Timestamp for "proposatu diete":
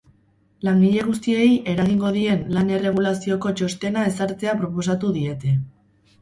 4.63-5.55